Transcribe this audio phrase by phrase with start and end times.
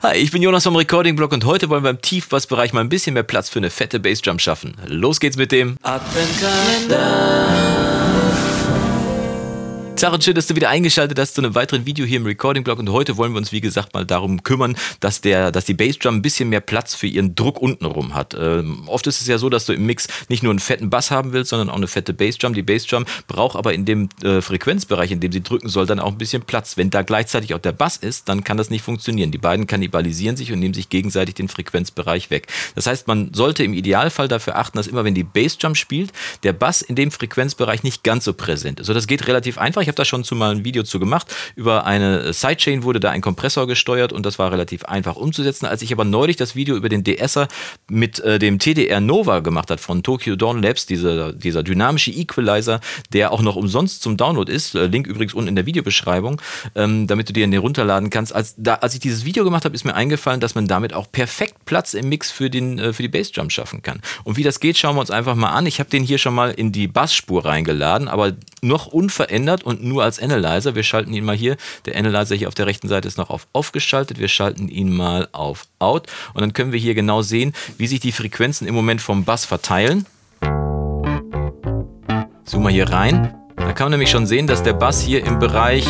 [0.00, 2.88] Hi, ich bin Jonas vom Recording Blog und heute wollen wir im Tiefbassbereich mal ein
[2.88, 4.76] bisschen mehr Platz für eine fette Bassdrum schaffen.
[4.86, 5.76] Los geht's mit dem.
[5.82, 6.00] Tag
[10.06, 12.78] und schön, dass du wieder eingeschaltet hast zu einem weiteren Video hier im Recording-Blog.
[12.78, 16.14] Und heute wollen wir uns, wie gesagt, mal darum kümmern, dass, der, dass die Bassdrum
[16.14, 18.34] ein bisschen mehr Platz für ihren Druck untenrum hat.
[18.38, 21.10] Ähm, oft ist es ja so, dass du im Mix nicht nur einen fetten Bass
[21.10, 22.54] haben willst, sondern auch eine fette Bassdrum.
[22.54, 26.12] Die Bassdrum braucht aber in dem äh, Frequenzbereich, in dem sie drücken soll, dann auch
[26.12, 26.76] ein bisschen Platz.
[26.76, 29.32] Wenn da gleichzeitig auch der Bass ist, dann kann das nicht funktionieren.
[29.32, 32.46] Die beiden kannibalisieren sich und nehmen sich gegenseitig den Frequenzbereich weg.
[32.76, 36.12] Das heißt, man sollte im Idealfall dafür achten, dass immer, wenn die Bassdrum spielt,
[36.44, 38.88] der Bass in dem Frequenzbereich nicht ganz so präsent ist.
[38.88, 39.87] Also das geht relativ einfach.
[39.88, 41.34] Ich habe da schon zu mal ein Video zu gemacht.
[41.56, 45.64] Über eine Sidechain wurde da ein Kompressor gesteuert und das war relativ einfach umzusetzen.
[45.64, 47.48] Als ich aber neulich das Video über den DSer
[47.88, 52.80] mit äh, dem TDR Nova gemacht hat von Tokyo Dawn Labs, dieser, dieser dynamische Equalizer,
[53.14, 56.38] der auch noch umsonst zum Download ist, äh, Link übrigens unten in der Videobeschreibung,
[56.74, 58.34] ähm, damit du dir den runterladen kannst.
[58.34, 61.10] Als, da, als ich dieses Video gemacht habe, ist mir eingefallen, dass man damit auch
[61.10, 64.02] perfekt Platz im Mix für, den, äh, für die Bassdrum schaffen kann.
[64.24, 65.64] Und wie das geht, schauen wir uns einfach mal an.
[65.64, 70.04] Ich habe den hier schon mal in die Bassspur reingeladen, aber noch unverändert und nur
[70.04, 70.74] als Analyzer.
[70.74, 71.56] Wir schalten ihn mal hier.
[71.86, 74.18] Der Analyzer hier auf der rechten Seite ist noch auf Off geschaltet.
[74.18, 78.00] Wir schalten ihn mal auf Out und dann können wir hier genau sehen, wie sich
[78.00, 80.06] die Frequenzen im Moment vom Bass verteilen.
[82.44, 83.34] Zoom mal hier rein.
[83.56, 85.86] Da kann man nämlich schon sehen, dass der Bass hier im Bereich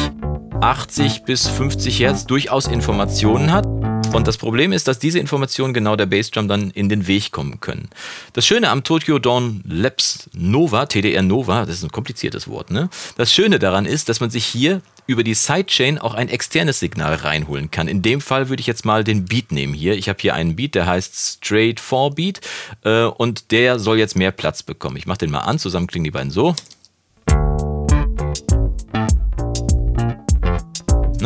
[0.60, 3.77] 80 bis 50 Hertz durchaus Informationen hat.
[4.12, 7.60] Und das Problem ist, dass diese Informationen genau der Bassdrum dann in den Weg kommen
[7.60, 7.88] können.
[8.32, 12.88] Das Schöne am Tokyo Dawn Labs Nova, TDR Nova, das ist ein kompliziertes Wort, ne?
[13.16, 17.14] Das Schöne daran ist, dass man sich hier über die Sidechain auch ein externes Signal
[17.14, 17.88] reinholen kann.
[17.88, 19.94] In dem Fall würde ich jetzt mal den Beat nehmen hier.
[19.94, 22.40] Ich habe hier einen Beat, der heißt Straight 4 Beat
[22.84, 24.96] äh, und der soll jetzt mehr Platz bekommen.
[24.96, 26.54] Ich mache den mal an, zusammen klingen die beiden so.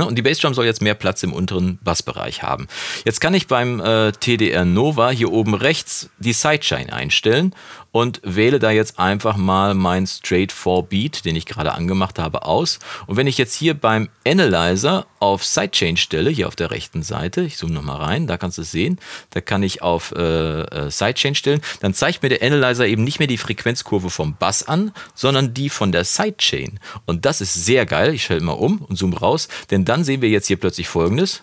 [0.02, 0.08] Ne?
[0.08, 2.66] Und die Bassdrum soll jetzt mehr Platz im unteren Bassbereich haben.
[3.04, 7.54] Jetzt kann ich beim äh, TDR Nova hier oben rechts die Sidechain einstellen
[7.92, 12.44] und wähle da jetzt einfach mal mein Straight 4 Beat, den ich gerade angemacht habe,
[12.46, 12.78] aus.
[13.06, 17.42] Und wenn ich jetzt hier beim Analyzer auf Sidechain stelle, hier auf der rechten Seite,
[17.42, 18.98] ich zoome nochmal rein, da kannst du es sehen,
[19.30, 23.18] da kann ich auf äh, äh, Sidechain stellen, dann zeigt mir der Analyzer eben nicht
[23.18, 26.80] mehr die Frequenzkurve vom Bass an, sondern die von der Sidechain.
[27.04, 28.14] Und das ist sehr geil.
[28.14, 31.42] Ich schalte mal um und zoome raus, denn dann sehen wir jetzt hier plötzlich folgendes.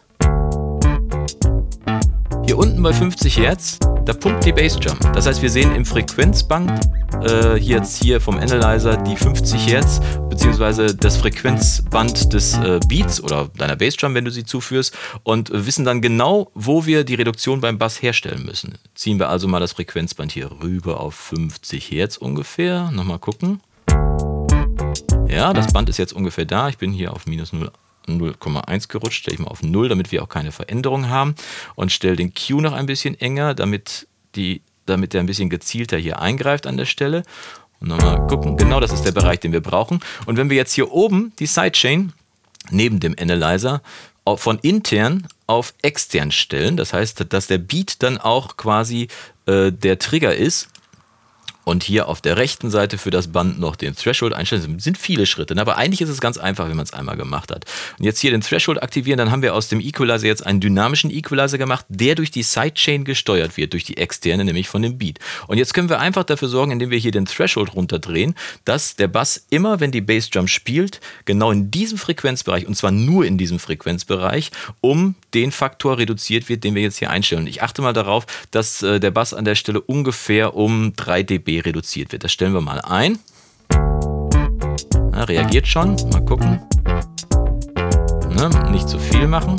[2.47, 4.97] Hier unten bei 50 Hertz, da pumpt die Bassdrum.
[5.13, 6.89] Das heißt, wir sehen im Frequenzband
[7.23, 10.01] äh, jetzt hier vom Analyzer die 50 Hertz
[10.31, 15.85] beziehungsweise das Frequenzband des äh, Beats oder deiner Bassdrum, wenn du sie zuführst und wissen
[15.85, 18.79] dann genau, wo wir die Reduktion beim Bass herstellen müssen.
[18.95, 22.89] Ziehen wir also mal das Frequenzband hier rüber auf 50 Hertz ungefähr.
[22.89, 23.61] Nochmal gucken.
[25.27, 26.67] Ja, das Band ist jetzt ungefähr da.
[26.69, 27.69] Ich bin hier auf minus 0.
[28.17, 31.35] 0,1 gerutscht, stelle ich mal auf 0, damit wir auch keine Veränderung haben
[31.75, 35.97] und stelle den Q noch ein bisschen enger, damit, die, damit der ein bisschen gezielter
[35.97, 37.23] hier eingreift an der Stelle.
[37.79, 39.99] Und nochmal gucken, genau das ist der Bereich, den wir brauchen.
[40.25, 42.13] Und wenn wir jetzt hier oben die Sidechain
[42.71, 43.81] neben dem Analyzer
[44.35, 49.07] von intern auf extern stellen, das heißt, dass der Beat dann auch quasi
[49.47, 50.69] äh, der Trigger ist,
[51.69, 54.73] und hier auf der rechten Seite für das Band noch den Threshold einstellen.
[54.75, 55.61] Das sind viele Schritte, ne?
[55.61, 57.65] aber eigentlich ist es ganz einfach, wenn man es einmal gemacht hat.
[57.97, 61.11] Und jetzt hier den Threshold aktivieren, dann haben wir aus dem Equalizer jetzt einen dynamischen
[61.11, 65.19] Equalizer gemacht, der durch die Sidechain gesteuert wird, durch die externe, nämlich von dem Beat.
[65.47, 69.07] Und jetzt können wir einfach dafür sorgen, indem wir hier den Threshold runterdrehen, dass der
[69.07, 73.59] Bass immer, wenn die Bassdrum spielt, genau in diesem Frequenzbereich, und zwar nur in diesem
[73.59, 74.51] Frequenzbereich,
[74.81, 77.43] um den Faktor reduziert wird, den wir jetzt hier einstellen.
[77.43, 81.21] Und ich achte mal darauf, dass äh, der Bass an der Stelle ungefähr um 3
[81.23, 82.23] dB reduziert wird.
[82.23, 83.19] Das stellen wir mal ein.
[85.11, 85.95] Na, reagiert schon.
[86.11, 86.61] Mal gucken.
[88.29, 89.55] Ne, nicht zu viel machen.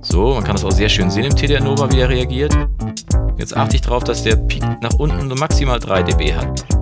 [0.00, 2.56] So, man kann das auch sehr schön sehen im TDR Nova, wie er reagiert.
[3.36, 6.77] Jetzt achte ich darauf, dass der Peak nach unten nur maximal 3 dB hat.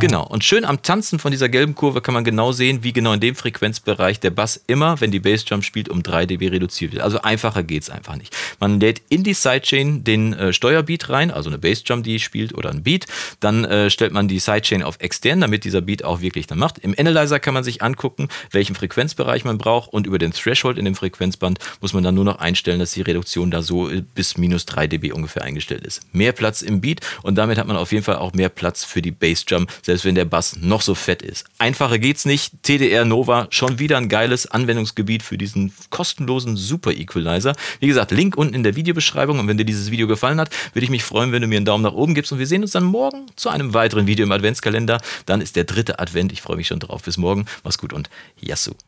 [0.00, 0.24] Genau.
[0.24, 3.20] Und schön am Tanzen von dieser gelben Kurve kann man genau sehen, wie genau in
[3.20, 7.02] dem Frequenzbereich der Bass immer, wenn die Bassdrum spielt, um 3 dB reduziert wird.
[7.02, 8.34] Also einfacher geht es einfach nicht.
[8.60, 12.70] Man lädt in die Sidechain den äh, Steuerbeat rein, also eine Bassdrum, die spielt oder
[12.70, 13.04] ein Beat.
[13.40, 16.78] Dann äh, stellt man die Sidechain auf extern, damit dieser Beat auch wirklich dann macht.
[16.78, 20.86] Im Analyzer kann man sich angucken, welchen Frequenzbereich man braucht und über den Threshold in
[20.86, 24.38] dem Frequenzband muss man dann nur noch einstellen, dass die Reduktion da so äh, bis
[24.38, 26.00] minus 3 dB ungefähr eingestellt ist.
[26.14, 29.02] Mehr Platz im Beat und damit hat man auf jeden Fall auch mehr Platz für
[29.02, 31.46] die Bassdrum selbst wenn der Bass noch so fett ist.
[31.58, 32.62] Einfacher geht's nicht.
[32.62, 37.56] TDR Nova, schon wieder ein geiles Anwendungsgebiet für diesen kostenlosen Super Equalizer.
[37.80, 39.40] Wie gesagt, Link unten in der Videobeschreibung.
[39.40, 41.66] Und wenn dir dieses Video gefallen hat, würde ich mich freuen, wenn du mir einen
[41.66, 42.30] Daumen nach oben gibst.
[42.30, 45.00] Und wir sehen uns dann morgen zu einem weiteren Video im Adventskalender.
[45.26, 46.30] Dann ist der dritte Advent.
[46.30, 47.02] Ich freue mich schon drauf.
[47.02, 47.46] Bis morgen.
[47.64, 48.10] Mach's gut und
[48.40, 48.76] Yassou.